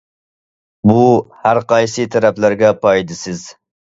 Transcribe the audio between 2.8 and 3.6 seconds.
پايدىسىز.